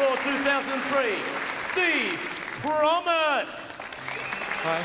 [0.00, 1.12] for 2003,
[1.52, 2.18] Steve
[2.62, 3.82] Promise.
[4.62, 4.80] Hi.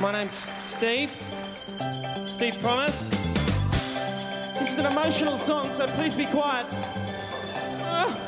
[0.00, 1.14] My name's Steve.
[2.24, 3.10] Steve Promise.
[4.58, 6.64] This is an emotional song, so please be quiet.
[7.82, 8.18] Ah.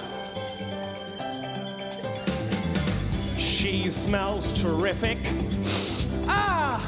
[3.39, 5.17] She smells terrific.
[6.29, 6.87] Ah!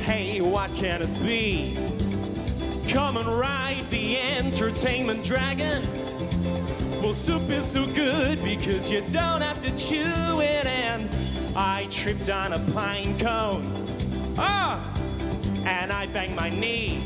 [0.00, 1.78] Hey, what can it be?
[2.92, 5.82] Come and ride the entertainment dragon.
[7.04, 10.64] Well, soup is so good because you don't have to chew it.
[10.64, 11.06] And
[11.54, 13.70] I tripped on a pine cone.
[14.38, 14.80] Ah!
[15.66, 17.02] And I banged my knee.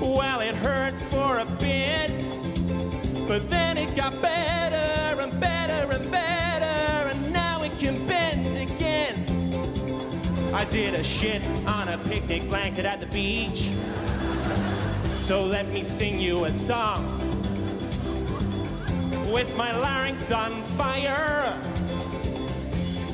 [0.00, 2.08] Well, it hurt for a bit,
[3.28, 9.22] but then it got better and better and better, and now it can bend again.
[10.54, 13.70] I did a shit on a picnic blanket at the beach.
[15.08, 17.21] So let me sing you a song
[19.32, 21.58] with my larynx on fire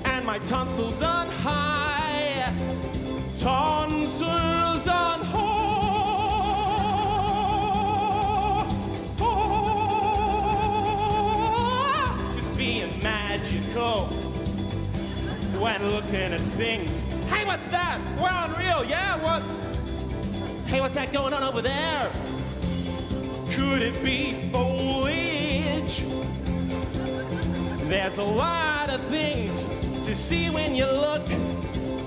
[0.05, 2.52] and my tonsils on high.
[3.38, 5.39] Tonsils on high.
[12.34, 14.06] Just being magical
[15.61, 16.98] when looking at things.
[17.30, 18.00] Hey, what's that?
[18.20, 19.16] We're unreal, yeah?
[19.22, 19.44] What?
[20.66, 22.11] Hey, what's that going on over there?
[23.52, 24.47] Could it be
[28.09, 29.67] There's a lot of things
[30.06, 31.20] to see when you look.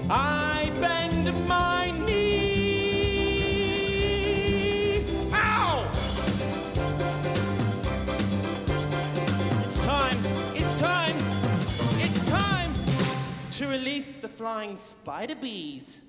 [0.10, 3.46] I bend my knee.
[5.32, 5.88] Ow!
[9.64, 10.18] It's time,
[10.56, 11.16] it's time,
[12.00, 12.74] it's time
[13.52, 16.02] to release the flying spider bees.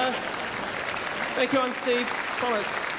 [0.00, 0.12] Uh,
[1.38, 2.04] thank you, I'm Steve.
[2.40, 2.97] Promise.